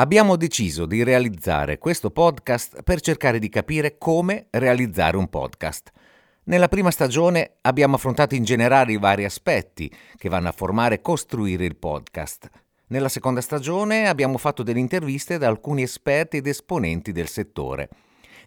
Abbiamo 0.00 0.36
deciso 0.36 0.86
di 0.86 1.02
realizzare 1.02 1.76
questo 1.76 2.10
podcast 2.10 2.82
per 2.84 3.02
cercare 3.02 3.38
di 3.38 3.50
capire 3.50 3.98
come 3.98 4.46
realizzare 4.48 5.18
un 5.18 5.28
podcast. 5.28 5.90
Nella 6.44 6.68
prima 6.68 6.90
stagione 6.90 7.56
abbiamo 7.60 7.96
affrontato 7.96 8.34
in 8.34 8.42
generale 8.42 8.92
i 8.92 8.98
vari 8.98 9.26
aspetti 9.26 9.94
che 10.16 10.30
vanno 10.30 10.48
a 10.48 10.52
formare 10.52 10.94
e 10.94 11.00
costruire 11.02 11.66
il 11.66 11.76
podcast. 11.76 12.48
Nella 12.86 13.10
seconda 13.10 13.42
stagione 13.42 14.08
abbiamo 14.08 14.38
fatto 14.38 14.62
delle 14.62 14.78
interviste 14.78 15.36
da 15.36 15.48
alcuni 15.48 15.82
esperti 15.82 16.38
ed 16.38 16.46
esponenti 16.46 17.12
del 17.12 17.28
settore. 17.28 17.90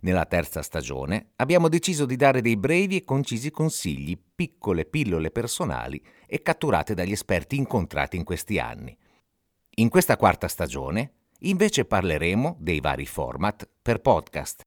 Nella 0.02 0.26
terza 0.26 0.64
stagione 0.64 1.34
abbiamo 1.36 1.70
deciso 1.70 2.08
di 2.08 2.16
dare 2.16 2.42
dei 2.42 2.58
brevi 2.58 2.96
e 2.96 3.06
concisi 3.06 3.52
consigli, 3.52 4.20
piccole 4.36 4.86
pillole 4.86 5.30
personali 5.30 6.04
e 6.26 6.42
catturate 6.42 6.96
dagli 6.96 7.12
esperti 7.12 7.58
incontrati 7.58 8.18
in 8.18 8.24
questi 8.24 8.58
anni. 8.58 8.98
In 9.76 9.90
questa 9.90 10.18
quarta 10.18 10.48
stagione 10.48 11.12
Invece 11.46 11.84
parleremo 11.84 12.56
dei 12.60 12.80
vari 12.80 13.06
format 13.06 13.68
per 13.82 14.00
podcast. 14.00 14.62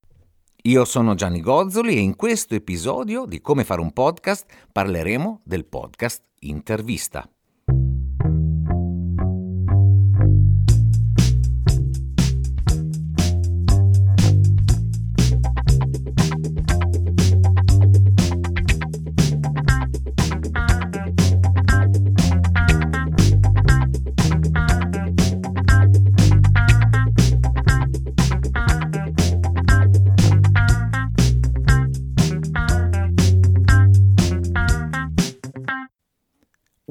Io 0.64 0.84
sono 0.84 1.14
Gianni 1.14 1.40
Gozzoli 1.40 1.96
e 1.96 2.00
in 2.00 2.16
questo 2.16 2.54
episodio 2.54 3.24
di 3.24 3.40
Come 3.40 3.64
fare 3.64 3.80
un 3.80 3.92
podcast 3.92 4.44
parleremo 4.72 5.40
del 5.42 5.64
podcast 5.64 6.22
intervista. 6.40 7.26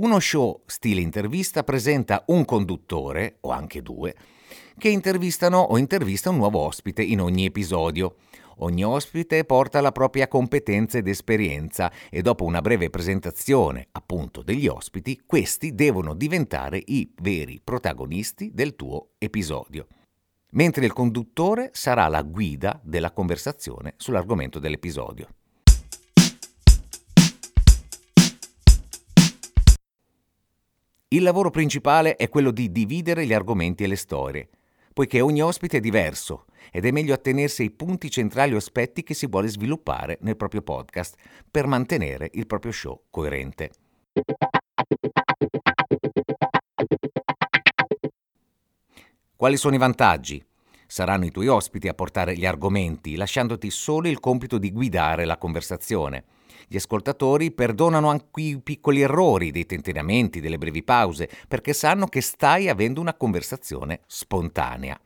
Uno 0.05 0.19
show 0.19 0.61
stile 0.67 1.01
intervista 1.01 1.63
presenta 1.63 2.25
un 2.27 2.45
conduttore, 2.45 3.37
o 3.41 3.49
anche 3.49 3.81
due, 3.81 4.13
che 4.77 4.89
intervistano 4.89 5.57
o 5.57 5.79
intervista 5.79 6.29
un 6.29 6.35
nuovo 6.35 6.59
ospite 6.59 7.01
in 7.01 7.19
ogni 7.19 7.45
episodio. 7.45 8.17
Ogni 8.57 8.85
ospite 8.85 9.45
porta 9.45 9.81
la 9.81 9.91
propria 9.91 10.27
competenza 10.27 10.99
ed 10.99 11.07
esperienza 11.07 11.91
e 12.11 12.21
dopo 12.21 12.43
una 12.43 12.61
breve 12.61 12.91
presentazione, 12.91 13.87
appunto, 13.93 14.43
degli 14.43 14.67
ospiti, 14.67 15.23
questi 15.25 15.73
devono 15.73 16.13
diventare 16.13 16.79
i 16.85 17.11
veri 17.19 17.59
protagonisti 17.63 18.51
del 18.53 18.75
tuo 18.75 19.13
episodio. 19.17 19.87
Mentre 20.51 20.85
il 20.85 20.93
conduttore 20.93 21.71
sarà 21.73 22.07
la 22.09 22.21
guida 22.21 22.79
della 22.83 23.11
conversazione 23.11 23.95
sull'argomento 23.97 24.59
dell'episodio. 24.59 25.29
Il 31.16 31.23
lavoro 31.23 31.49
principale 31.49 32.17
è 32.17 32.27
quello 32.27 32.52
di 32.52 32.73
dividere 32.73 33.25
gli 33.25 33.31
argomenti 33.31 33.85
e 33.85 33.88
le 33.88 33.95
storie, 33.95 34.49
poiché 34.91 35.22
ogni 35.22 35.41
ospite 35.41 35.77
è 35.77 35.80
diverso 35.80 36.44
ed 36.73 36.83
è 36.83 36.91
meglio 36.91 37.13
attenersi 37.13 37.61
ai 37.61 37.72
punti 37.72 38.09
centrali 38.09 38.53
o 38.53 38.57
aspetti 38.57 39.02
che 39.02 39.13
si 39.13 39.25
vuole 39.25 39.47
sviluppare 39.47 40.17
nel 40.23 40.35
proprio 40.35 40.61
podcast 40.61 41.16
per 41.49 41.67
mantenere 41.67 42.31
il 42.33 42.45
proprio 42.45 42.73
show 42.73 43.03
coerente. 43.09 43.72
Quali 49.38 49.55
sono 49.55 49.75
i 49.75 49.79
vantaggi? 49.79 50.45
Saranno 50.85 51.23
i 51.23 51.31
tuoi 51.31 51.47
ospiti 51.47 51.88
a 51.88 51.94
portare 51.94 52.35
gli 52.35 52.45
argomenti, 52.45 53.16
lasciandoti 53.16 53.69
solo 53.69 54.09
il 54.09 54.19
compito 54.19 54.57
di 54.57 54.69
guidare 54.69 55.23
la 55.23 55.38
conversazione. 55.38 56.25
Gli 56.67 56.75
ascoltatori 56.75 57.51
perdonano 57.51 58.09
anche 58.09 58.41
i 58.41 58.59
piccoli 58.61 59.01
errori, 59.01 59.51
dei 59.51 59.66
tentenamenti, 59.66 60.39
delle 60.39 60.57
brevi 60.57 60.83
pause, 60.83 61.29
perché 61.47 61.73
sanno 61.73 62.07
che 62.07 62.21
stai 62.21 62.69
avendo 62.69 63.01
una 63.01 63.13
conversazione 63.13 64.01
spontanea. 64.05 64.99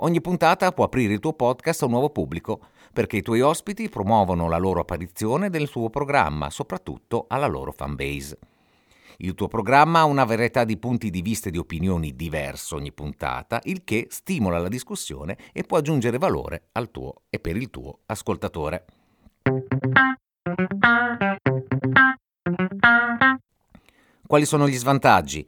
Ogni 0.00 0.20
puntata 0.20 0.70
può 0.70 0.84
aprire 0.84 1.12
il 1.12 1.18
tuo 1.18 1.32
podcast 1.32 1.82
a 1.82 1.86
un 1.86 1.90
nuovo 1.90 2.10
pubblico, 2.10 2.60
perché 2.92 3.16
i 3.16 3.22
tuoi 3.22 3.40
ospiti 3.40 3.88
promuovono 3.88 4.48
la 4.48 4.56
loro 4.56 4.80
apparizione 4.80 5.48
nel 5.48 5.68
tuo 5.68 5.90
programma, 5.90 6.50
soprattutto 6.50 7.24
alla 7.28 7.46
loro 7.46 7.72
fanbase. 7.72 8.38
Il 9.20 9.34
tuo 9.34 9.48
programma 9.48 9.98
ha 9.98 10.04
una 10.04 10.22
varietà 10.22 10.62
di 10.62 10.76
punti 10.76 11.10
di 11.10 11.22
vista 11.22 11.48
e 11.48 11.50
di 11.50 11.58
opinioni 11.58 12.14
diverse 12.14 12.76
ogni 12.76 12.92
puntata, 12.92 13.60
il 13.64 13.82
che 13.82 14.06
stimola 14.10 14.60
la 14.60 14.68
discussione 14.68 15.36
e 15.52 15.64
può 15.64 15.78
aggiungere 15.78 16.18
valore 16.18 16.68
al 16.72 16.92
tuo 16.92 17.22
e 17.28 17.40
per 17.40 17.56
il 17.56 17.68
tuo 17.68 17.98
ascoltatore. 18.06 18.84
Quali 24.24 24.44
sono 24.44 24.68
gli 24.68 24.76
svantaggi? 24.76 25.44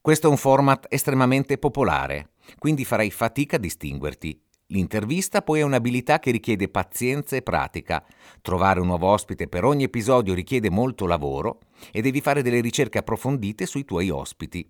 Questo 0.00 0.28
è 0.28 0.30
un 0.30 0.36
format 0.36 0.86
estremamente 0.88 1.58
popolare, 1.58 2.30
quindi 2.56 2.84
farai 2.84 3.10
fatica 3.10 3.56
a 3.56 3.58
distinguerti 3.58 4.40
L'intervista 4.70 5.40
poi 5.40 5.60
è 5.60 5.62
un'abilità 5.62 6.18
che 6.18 6.30
richiede 6.30 6.68
pazienza 6.68 7.36
e 7.36 7.42
pratica. 7.42 8.04
Trovare 8.42 8.80
un 8.80 8.86
nuovo 8.86 9.06
ospite 9.06 9.48
per 9.48 9.64
ogni 9.64 9.84
episodio 9.84 10.34
richiede 10.34 10.68
molto 10.68 11.06
lavoro 11.06 11.60
e 11.90 12.02
devi 12.02 12.20
fare 12.20 12.42
delle 12.42 12.60
ricerche 12.60 12.98
approfondite 12.98 13.64
sui 13.64 13.86
tuoi 13.86 14.10
ospiti. 14.10 14.68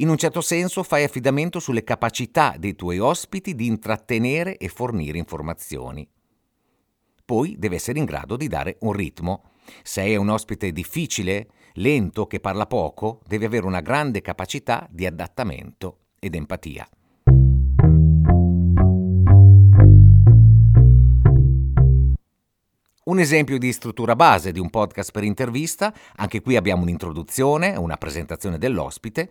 In 0.00 0.10
un 0.10 0.18
certo 0.18 0.42
senso 0.42 0.82
fai 0.82 1.02
affidamento 1.02 1.60
sulle 1.60 1.82
capacità 1.82 2.54
dei 2.58 2.76
tuoi 2.76 2.98
ospiti 2.98 3.54
di 3.54 3.66
intrattenere 3.66 4.58
e 4.58 4.68
fornire 4.68 5.16
informazioni. 5.16 6.06
Poi 7.24 7.56
deve 7.58 7.76
essere 7.76 7.98
in 7.98 8.04
grado 8.04 8.36
di 8.36 8.48
dare 8.48 8.76
un 8.80 8.92
ritmo. 8.92 9.44
Se 9.82 10.02
è 10.02 10.16
un 10.16 10.28
ospite 10.28 10.72
difficile, 10.72 11.48
lento, 11.78 12.26
che 12.26 12.40
parla 12.40 12.66
poco, 12.66 13.20
deve 13.26 13.46
avere 13.46 13.66
una 13.66 13.80
grande 13.80 14.20
capacità 14.20 14.86
di 14.90 15.06
adattamento 15.06 15.98
ed 16.18 16.34
empatia. 16.34 16.88
Un 23.04 23.20
esempio 23.20 23.58
di 23.58 23.72
struttura 23.72 24.14
base 24.14 24.52
di 24.52 24.60
un 24.60 24.68
podcast 24.68 25.12
per 25.12 25.24
intervista, 25.24 25.94
anche 26.16 26.42
qui 26.42 26.56
abbiamo 26.56 26.82
un'introduzione, 26.82 27.74
una 27.74 27.96
presentazione 27.96 28.58
dell'ospite, 28.58 29.30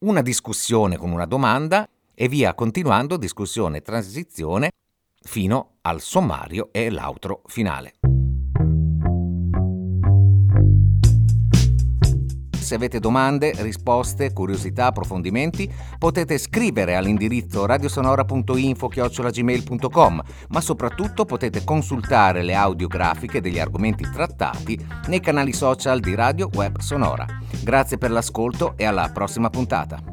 una 0.00 0.20
discussione 0.20 0.98
con 0.98 1.10
una 1.10 1.24
domanda 1.24 1.88
e 2.14 2.28
via 2.28 2.52
continuando 2.52 3.16
discussione 3.16 3.78
e 3.78 3.82
transizione 3.82 4.70
fino 5.22 5.76
al 5.82 6.02
sommario 6.02 6.68
e 6.70 6.90
l'outro 6.90 7.42
finale. 7.46 7.94
Se 12.72 12.78
avete 12.78 13.00
domande, 13.00 13.52
risposte, 13.58 14.32
curiosità, 14.32 14.86
approfondimenti, 14.86 15.70
potete 15.98 16.38
scrivere 16.38 16.96
all'indirizzo 16.96 17.66
radiosonora.info-gmail.com, 17.66 20.22
ma 20.48 20.60
soprattutto 20.62 21.26
potete 21.26 21.64
consultare 21.64 22.42
le 22.42 22.54
audiografiche 22.54 23.42
degli 23.42 23.58
argomenti 23.58 24.08
trattati 24.10 24.82
nei 25.08 25.20
canali 25.20 25.52
social 25.52 26.00
di 26.00 26.14
Radio 26.14 26.48
Web 26.54 26.78
Sonora. 26.78 27.26
Grazie 27.62 27.98
per 27.98 28.10
l'ascolto 28.10 28.72
e 28.78 28.86
alla 28.86 29.10
prossima 29.12 29.50
puntata. 29.50 30.11